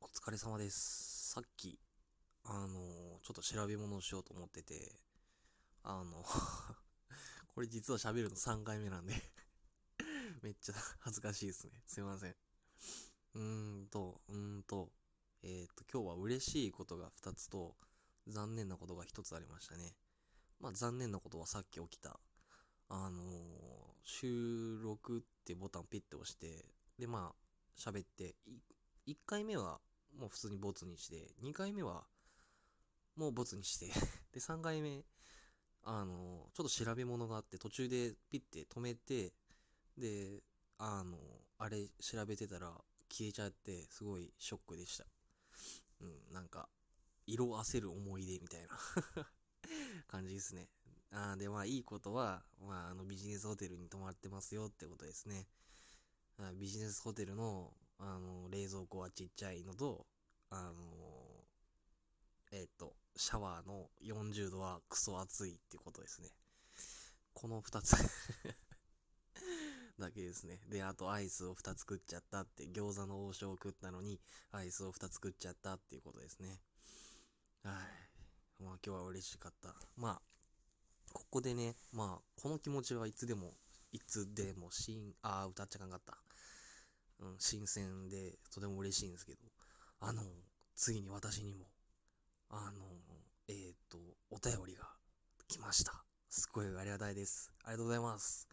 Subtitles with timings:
[0.00, 1.32] お疲れ様です。
[1.32, 1.78] さっき、
[2.44, 4.92] あのちょっと調べ物をしようと思ってて、
[5.82, 6.22] あの
[7.54, 9.14] これ実は喋るの3回目なんで
[10.42, 11.82] めっちゃ恥ずかしいですね。
[11.86, 12.36] すいません。
[13.34, 14.92] うーんと、うーんと、
[15.42, 17.76] えっ、と、今日は嬉しいことが2つと、
[18.28, 19.96] 残念なことが1つありましたね。
[20.60, 22.20] まあ、残念なことはさっき起きた、
[22.88, 26.64] あの収録ってボタンピッて押して、
[26.98, 28.36] で、まあ、喋って、
[29.06, 29.80] 1回目は
[30.18, 32.04] もう普通にボツにして、2回目は
[33.16, 33.86] もうボツにして、
[34.32, 35.04] で、3回目、
[35.82, 39.32] あの、ちょっと調べ物があって、途中でピッて止めて、
[39.96, 40.42] で、
[40.78, 41.18] あの、
[41.58, 42.72] あれ調べてたら
[43.08, 45.06] 消えちゃって、すごいショックでした。
[46.00, 46.68] うん、なんか、
[47.26, 48.78] 色あせる思い出みたいな
[50.06, 50.68] 感じですね。
[51.10, 55.48] あで、まあ、いいことは、まあ、あの、ビジネスホテルに泊まってますよってことですね。
[56.54, 60.06] ビジネスホテルの、あの、冷蔵庫はちっちゃいのと、
[60.50, 61.44] あの、
[62.52, 66.30] えっ、と、シャワーの40度はクソ暑いっていことですね。
[67.34, 67.94] この2つ
[69.98, 70.60] だけですね。
[70.68, 74.20] で、あとアイスを2つ食っちゃったって、餃子の王将を食ったのに、
[74.52, 76.60] アイスを2つ食っちゃったっていうことですね。
[77.62, 77.74] はい。
[78.62, 79.74] まあ今日は嬉しかった。
[79.96, 80.22] まあ、
[81.12, 83.54] ここでね、まあ、この気持ちはいつでも、
[83.92, 86.18] いつでも、新、あー、歌っちゃかんかった。
[87.20, 89.38] うん、新鮮で、とても嬉しいんですけど、
[90.00, 90.22] あの、
[90.74, 91.66] ついに私にも、
[92.50, 92.82] あの、
[93.48, 93.98] えっ、ー、と、
[94.30, 94.88] お便りが
[95.48, 96.04] 来ました。
[96.28, 97.50] すっごいありがたいです。
[97.64, 98.46] ありがとうございます。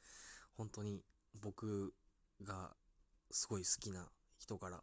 [0.57, 1.01] 本当に
[1.41, 1.93] 僕
[2.41, 2.71] が
[3.31, 4.81] すごい好きな人から、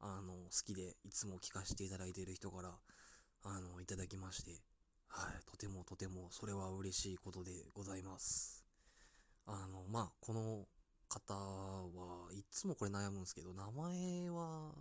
[0.00, 2.78] あの、好きでいつも聞かせていただいている人から、
[3.42, 4.62] あの、いただきまして、
[5.08, 8.64] はい、とてもとてもそれは嬉しいことでございます。
[9.46, 10.66] あの、まあ、この
[11.08, 14.72] 方はいつもこれ悩むんですけど、名前は、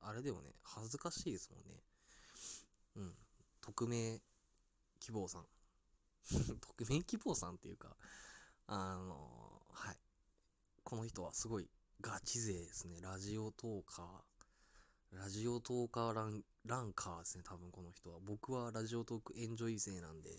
[0.00, 1.82] あれだよね、恥ずかしいですもんね。
[2.96, 3.14] うん。
[3.60, 4.20] 匿名
[5.00, 5.46] 希望さん。
[6.60, 7.96] 匿名希望さんっていうか、
[8.66, 9.98] あの、はい。
[10.84, 11.68] この人はすごい
[12.00, 13.00] ガチ勢ですね。
[13.00, 15.18] ラジオトーカー。
[15.18, 17.44] ラジオトーカーランランカーですね。
[17.44, 18.20] 多分この人は。
[18.20, 20.30] 僕はラジオトークエンジョイ勢なんで、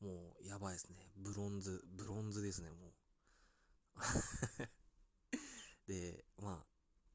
[0.00, 1.10] もうやばいですね。
[1.16, 2.97] ブロンズ、ブロンズですね、もう。
[5.86, 6.66] で、まあ、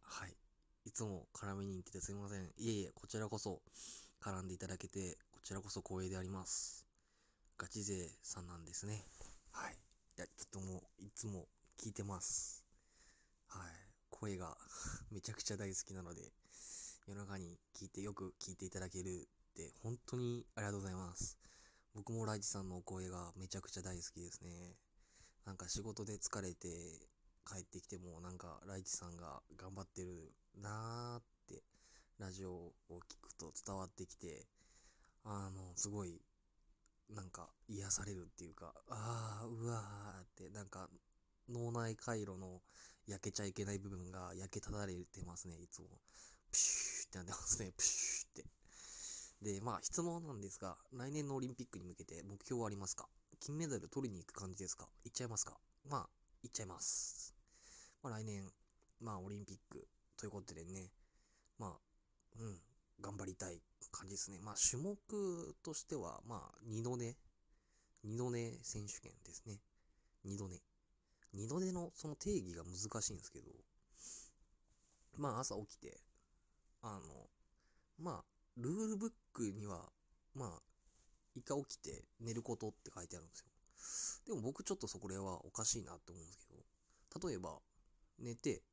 [0.02, 0.36] はい。
[0.86, 2.54] いつも絡みに行っててすいません。
[2.58, 3.62] いえいえ、こちらこそ
[4.22, 6.86] 絡んでいただけて、こちらこそ光栄であります。
[7.58, 9.06] ガチ勢さんなんですね。
[9.52, 9.74] はい。
[9.74, 12.66] いや、ちょっともう、いつも聞いてます。
[13.48, 13.72] はい。
[14.10, 14.58] 声が
[15.12, 16.34] めちゃくちゃ大好きなので、
[17.08, 21.38] 夜中に聞いて、よく聞いていただけるって、本当にありがとうございます。
[21.94, 24.76] 僕もライチさんのお声がめちゃくちゃ大好きですね。
[25.46, 26.68] なんか仕事で疲れて
[27.46, 30.32] 帰ってきても、なんかライチさんが頑張ってる
[30.62, 31.64] なーって、
[32.18, 34.48] ラジオを聞くと伝わってきて、
[35.26, 36.22] あの、すごい、
[37.10, 40.90] なんか癒されるっていうか、あー、うわーって、なんか
[41.50, 42.62] 脳内回路の
[43.06, 46.00] 焼けちゃいけない部分が焼けただれてますね、いつも。
[46.52, 48.46] プシューってなってますね、プシューっ
[49.42, 49.54] て。
[49.56, 53.10] で、まあ質問なんですが、来年のオリンピックに向けて目標はありますか？
[53.46, 54.88] 金メダル取りに行く感じですか？
[55.04, 55.58] 行っちゃいますか？
[55.90, 56.10] まあ、
[56.44, 57.36] 行っちゃいます。
[58.02, 58.50] まあ来年、
[59.02, 59.86] まあオリンピック
[60.18, 60.92] ということでね、
[61.60, 61.72] まあ、
[62.40, 62.56] うん、
[63.02, 63.60] 頑張りたい
[63.92, 64.40] 感じですね。
[64.42, 64.96] まあ種目
[65.62, 67.18] としては、まあ二度寝、
[68.06, 69.60] 二度寝選手権ですね。
[70.24, 70.62] 二度寝。
[71.34, 73.52] 二度寝のその定義が難しいんですけど、
[75.18, 75.98] まあ朝起きて、
[76.82, 77.02] あの、
[78.00, 78.24] まあ、
[78.56, 79.92] ルールブックには、
[80.34, 80.50] まあ、
[81.36, 83.46] 一回起きて寝ることって書いてあるんですよ。
[84.26, 87.60] でも僕ちょっとそこれはおかしいなって思うんですけど、例えば、
[88.20, 88.64] 寝て、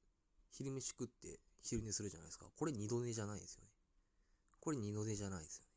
[0.53, 2.47] 昼飯食って昼寝するじゃないですか。
[2.57, 3.71] これ二度寝じゃないですよね。
[4.61, 5.71] これ二度寝じゃないですよね。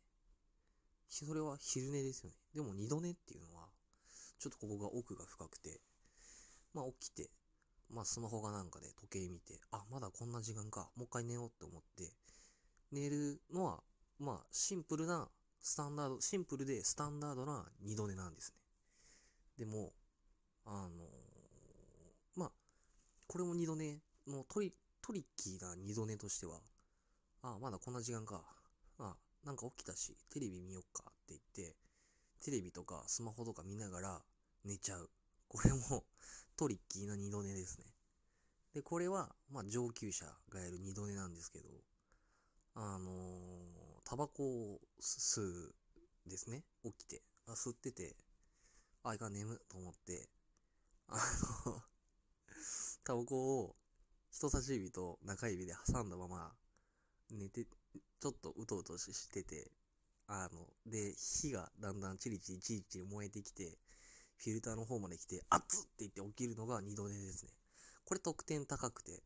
[1.08, 2.36] それは昼寝ですよね。
[2.54, 3.68] でも二度寝っていうのは、
[4.40, 5.80] ちょっとここが奥が深くて、
[6.74, 7.30] まあ起きて、
[7.90, 12.12] まあスマホがなんかで時計見て、あ、まだこんな時間か、もう一回寝ようって思って、
[12.91, 13.84] 寝るのは、
[14.20, 15.29] まあシンプルな、
[15.64, 18.58] スタンダード、シンプルでスタンダードな二度寝なんですね。
[19.58, 19.94] でも、
[20.66, 20.94] あのー
[22.36, 22.52] まあ、
[23.28, 26.60] これも二度寝のトリ、トリッキーな二度寝としては、
[27.42, 28.44] ああ、まだこんな時間か。
[29.00, 29.16] あ、
[29.46, 31.78] なんか起きたし、テレビ見よっかって言って、
[32.44, 34.22] テレビとかスマホとか見ながら
[34.66, 35.10] 寝ちゃう。
[35.48, 36.04] これも
[36.58, 37.86] トリッキーな二度寝ですね。
[38.74, 41.70] で、これは、まあ上級者がやる二度寝なんですけど、
[42.74, 45.76] あのー、タバコを吸う
[46.28, 46.64] ですね。
[46.84, 47.22] 起きて。
[47.47, 48.16] あ、吸ってて、
[49.03, 50.29] あ、いかん眠と思って、
[51.08, 51.17] あ
[51.66, 51.82] の、
[53.03, 53.76] タバコを
[54.32, 56.55] 人差し指と中指で挟んだまま
[57.29, 59.72] 寝て、ちょっとうとうとしてて、
[60.28, 63.78] あの、で、火がだんだんチリチリチリチリ燃えてきて、
[64.38, 67.52] フィルターの方まで来て、熱っって言って起きるのが二度寝ですね。
[68.05, 69.23] これ得点高くて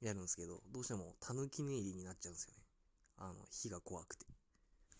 [0.00, 2.64] やるんですけど、どうしてもタヌキ寝入りになっちゃうんですよね。
[3.16, 4.26] あの、火が怖くて。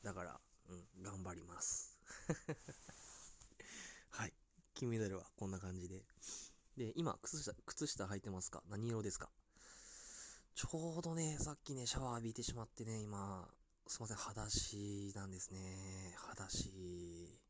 [0.02, 1.98] だから、うん、頑張ります。
[4.10, 4.32] はい。
[4.74, 6.04] 金メダルはこんな感じで。
[6.76, 8.62] で、今、靴下、靴下履いてますか？
[8.68, 9.30] 何色ですか？
[10.54, 13.48] ちょうどね、さっきね、シャワー浴びてしまってね、今、
[13.86, 16.14] すいません、裸足なんですね。
[16.16, 17.40] 裸足。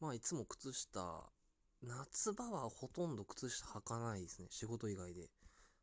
[0.00, 1.32] まあ、いつも靴下、
[1.82, 4.48] 夏場はほとんど靴下履かないですね。
[4.50, 5.30] 仕事以外で。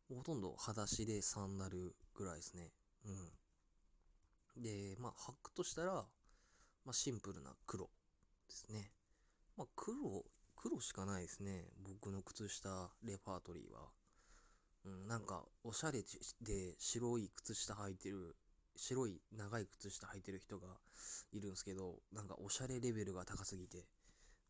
[0.09, 2.71] ほとんど裸足でサンダルぐらいですね。
[3.05, 3.31] うん。
[4.57, 7.89] で、まあ、履くとしたら、まあ、シンプルな黒で
[8.49, 8.91] すね。
[9.57, 10.25] まあ、黒、
[10.55, 11.65] 黒しかないですね。
[11.83, 13.89] 僕の靴下レパートリーは。
[14.85, 16.03] うん、なんか、おしゃれ
[16.41, 18.35] で白い靴下履いてる、
[18.75, 20.67] 白い長い靴下履いてる人が
[21.31, 23.85] いるんですけど、なんかおしゃれレベルが高すぎて、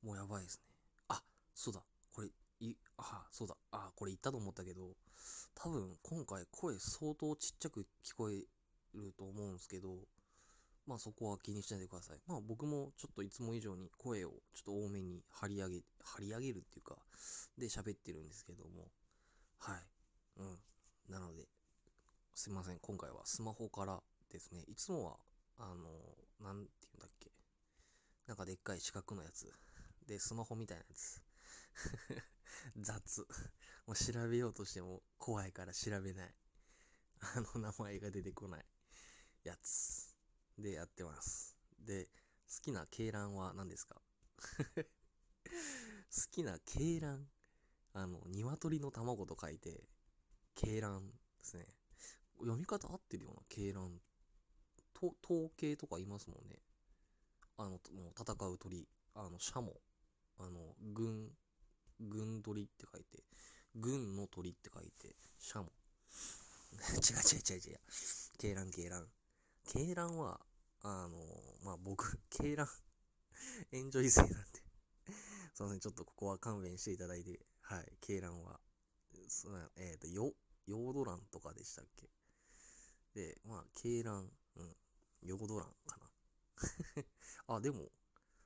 [0.03, 0.63] もうやばいですね。
[1.09, 1.81] あ、そうだ。
[2.13, 2.29] これ、
[2.59, 3.55] い、あ、そうだ。
[3.71, 4.95] あ、これ言ったと思ったけど、
[5.55, 8.43] 多分今回声相当ちっちゃく聞こえ
[8.99, 9.95] ると思うんですけど、
[10.87, 12.19] まあそこは気にしないでください。
[12.27, 16.95] まあ僕もちょっといつも以上に声をちょっと多めに張り上げ、張り上げるっていうか、
[17.57, 18.87] で喋ってるんですけども、
[19.59, 19.75] はい。
[20.37, 20.57] うん。
[21.09, 21.47] なので、
[22.33, 22.79] すいません。
[22.79, 23.99] 今回はスマホから
[24.31, 24.63] ですね。
[24.67, 25.17] いつもは、
[25.57, 25.75] あの、
[26.39, 27.31] なんて言うんだっけ。
[28.27, 29.51] なんかでっかい四角のやつ。
[30.07, 31.21] で、スマホみたいなやつ。
[32.77, 33.27] 雑。
[33.87, 36.35] もう調べようとしても怖いから調べない。
[37.19, 38.65] あの名前が出てこない
[39.47, 40.15] やつ。
[40.57, 41.55] でやってます。
[41.79, 42.09] で、好
[42.63, 43.95] きな鶏卵は何ですか？
[46.09, 47.25] 好きな鶏卵
[47.93, 49.83] あの、鶏の卵と書いて、
[50.57, 51.07] 鶏卵
[51.39, 51.67] ですね。
[52.39, 54.01] 読み方合ってるような鶏卵。
[54.93, 56.59] と、統計とかいますもんね。
[57.57, 57.79] あの、もう
[58.19, 58.87] 戦う鳥。
[59.15, 59.73] あの、シャモ。
[60.39, 61.31] あの、軍、
[61.99, 63.23] 軍鳥って書いて、
[63.75, 65.71] 軍の鳥って書いて、シャモ。
[66.79, 67.79] 違う違う違う違う。
[68.39, 69.07] 鶏卵鶏卵。
[69.67, 70.39] 鶏卵は、
[70.81, 71.17] あの
[71.63, 72.71] まあ、僕、 鶏卵、
[73.73, 74.37] エンジョイ勢なんで。
[75.53, 78.61] すいません、ちょっとここは勘弁していただいて、はい、鶏卵は、
[79.27, 80.33] そえっ、ー、と、よ、
[80.67, 82.09] ヨード卵とかでしたっけ？
[83.13, 84.77] で、まあ、鶏卵、うん、
[85.21, 86.11] ヨード卵かな。
[87.55, 87.91] あ、でも、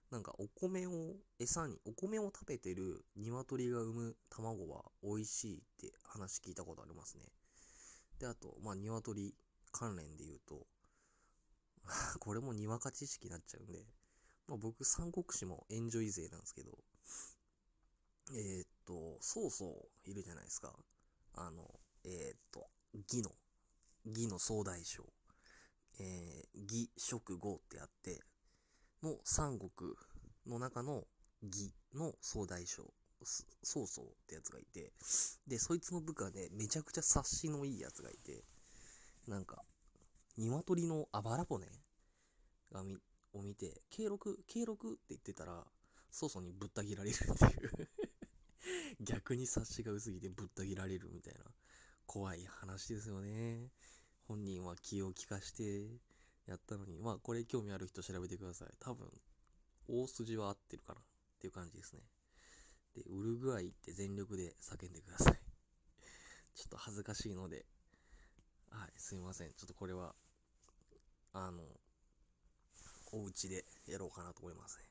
[0.10, 7.32] なんかお米を餌に、お米を食べてる鶏が産む卵は美味しいって話聞いたことありますね。
[8.18, 9.36] で、あと、まあ、鶏
[9.72, 10.68] 関連で言うと、
[12.20, 13.86] これもにわか知識になっちゃうんで、
[14.48, 16.78] まあ、僕、三国志もエンジョイ勢なんですけど、
[18.34, 20.74] えー、っと、曹操いるじゃないですか。
[21.34, 23.32] あの、えー、っと、義の、
[24.06, 25.06] 義の総大将、
[26.00, 28.22] えー、義、職、語ってあって、
[29.04, 29.70] の三国
[30.46, 31.06] の中の
[31.42, 32.94] 義の総大将、
[33.64, 34.94] 曹操ってやつがいて、
[35.48, 38.44] で、そいつの部下でめちゃくちゃ察しのいいやつがいて、
[39.28, 39.64] なんか、
[40.38, 41.68] 鶏のあばら骨
[42.72, 42.98] がみ、
[43.34, 44.18] を見て、K6、
[44.48, 45.64] K6 って言ってたら、
[46.12, 47.90] 曹操にぶった切られるっていう
[49.02, 51.46] 逆に察しが薄すぎてぶった切られるみたいな、
[52.06, 53.72] 怖い話ですよね。
[54.28, 55.90] 本人は気を利かして
[56.46, 58.74] やったのに、まあこれ興味ある人調べてください。
[58.80, 59.10] 多分、
[59.88, 61.04] 大筋は合ってるかなっ
[61.40, 62.02] ていう感じですね。
[62.96, 65.40] で、ウルグアイって全力で叫んでください。
[66.56, 67.66] ちょっと恥ずかしいので、
[68.70, 69.54] はい、すいません。
[69.54, 70.16] ちょっとこれは、
[71.34, 71.64] あの、
[73.14, 74.86] お家でやろうかなと思いますね。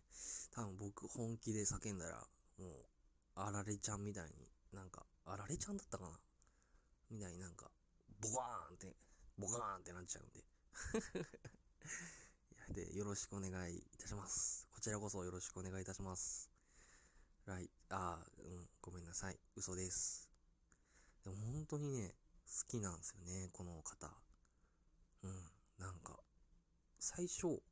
[0.52, 2.26] 多分僕本気で叫んだら、
[2.58, 2.70] もう、
[3.36, 4.30] あられちゃんみたいに、
[4.72, 6.18] なんか、あられちゃんだったかな？
[7.10, 7.70] みたいになんか、
[8.20, 8.96] ボカーンって、
[9.38, 10.44] ボカーンってなっちゃうんで。
[12.86, 14.66] で、よろしくお願いいたします。
[14.72, 16.50] こちらこそよろしくお願いいたします。
[17.46, 19.38] 来、あー、うん、ごめんなさい。
[19.56, 20.28] 嘘です。
[21.24, 22.14] でも本当にね、
[22.46, 24.10] 好きなんですよね、この方。
[25.22, 26.18] うん、なんか、
[27.02, 27.62] 最初、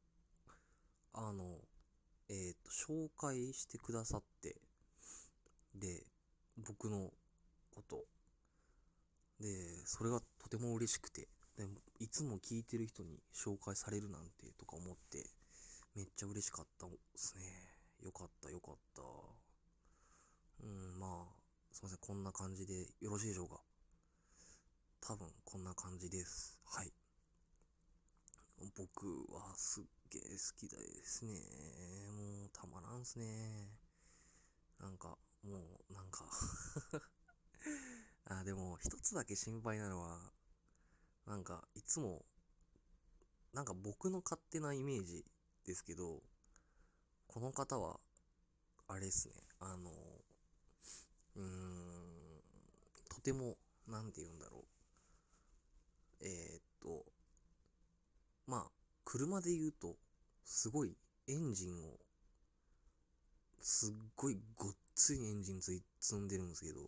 [1.12, 1.44] あの、
[2.30, 4.56] えっ、と、紹介してくださって、
[5.75, 6.02] で、
[6.56, 7.11] 僕の
[7.75, 8.04] こと。
[9.38, 9.47] で、
[9.85, 11.66] それがとても嬉しくて、で
[12.00, 15.26] いつも聞いてる人に紹介されるなんてとか思って、
[15.94, 17.42] めっちゃ嬉しかったですね。
[18.02, 19.02] よかった、よかった。
[20.62, 23.61] うん、まあ、すいません、こんな感じでよろしいでしょうか。
[25.02, 26.58] 多分、こんな感じです。
[26.64, 26.92] はい。
[28.76, 31.32] 僕はすっげえ好きですね。
[32.10, 33.68] もう、たまらんすね。
[34.80, 36.24] なんか、もう、なんか
[38.26, 40.32] あ、でも、一つだけ心配なのは、
[41.26, 42.24] なんか、いつも、
[43.52, 45.24] なんか僕の勝手なイメージ
[45.64, 46.22] ですけど、
[47.28, 48.00] この方は、
[48.88, 49.90] あれですね、あの、
[51.36, 52.42] うーん、
[53.08, 56.26] とても、なんて言うんだろう。
[56.26, 57.04] えー、っと、
[58.49, 58.71] まあ、
[59.05, 59.97] 車で言うと、
[60.43, 61.99] すごいエンジンを、
[63.61, 66.81] すっごいごっついエンジンつい積んでるんですけど、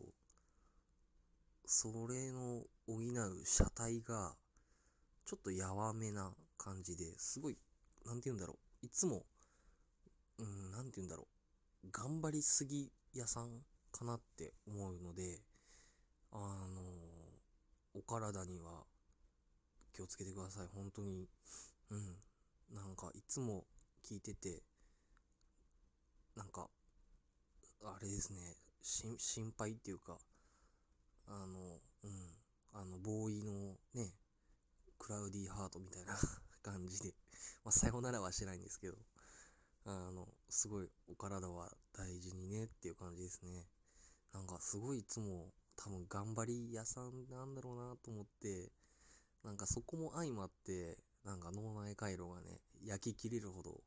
[1.66, 4.34] それの補う車体が、
[5.26, 7.58] ちょっとやわめな感じですごい、
[8.06, 8.86] なんて言うんだろう。
[8.86, 9.26] いつも、
[10.38, 11.28] うん、なんて言うんだろ
[11.84, 11.88] う。
[11.92, 13.60] 頑張りすぎ屋さん
[13.92, 15.42] かなって思うので、
[16.32, 16.80] あの
[17.92, 18.84] お体には
[19.92, 20.68] 気をつけてください。
[20.74, 21.28] 本当に。
[21.90, 22.16] うん。
[22.74, 23.64] なんか、いつも
[24.04, 24.62] 聞いてて、
[26.36, 26.68] なんか、
[27.82, 30.18] あれですね、心配っていうか、
[31.26, 32.40] あの、うん、
[32.72, 34.14] あの、ボーイのね、
[34.98, 36.16] クラウディーハートみたいな
[36.62, 37.14] 感じで、
[37.64, 38.96] まあ、さよならはしてないんですけど、
[39.84, 43.66] あの、すごいお体は大事にねっていう感じですね。
[44.32, 48.70] なんかすごいいつも多分頑張り屋さんなんだろうなと思って、
[49.44, 53.80] なんかそこも相まって、なんか脳内回路がね、焼き切れるほど、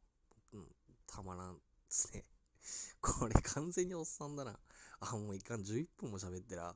[0.54, 0.68] うん、
[1.08, 2.24] たまらんですね。
[3.02, 4.58] これ完全におっさんだな。
[5.00, 6.76] あ、もういかん、11分も喋ってら。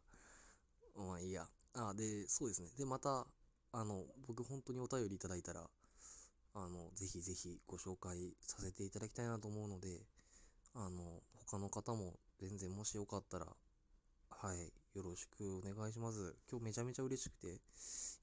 [0.96, 1.48] まあいいや。
[1.74, 2.70] あ、で、そうですね。
[2.78, 3.28] で、また、
[3.72, 5.70] あの、僕本当にお便りいただいたら、
[6.54, 10.02] あの、ぜひぜひご紹介させていただきたいなと思うので、
[10.74, 13.48] あの、他の方も全然もしよかったら、
[14.30, 16.34] はい、よろしくお願いします。
[16.50, 17.62] 今日めちゃめちゃ嬉しくて、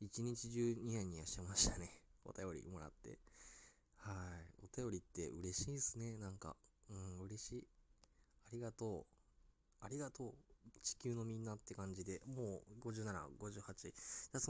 [0.01, 1.89] 一日中ニヤニヤしてましたね。
[2.27, 3.21] お便りもらって。
[3.99, 4.67] はい。
[4.67, 6.17] お便りって嬉しいですね。
[6.17, 6.57] なんか、
[6.91, 7.69] うん、嬉しい。
[8.47, 9.07] ありがと
[9.83, 9.85] う。
[9.85, 10.35] ありがとう。
[10.83, 13.93] 地球のみんなって感じで、もう57、58。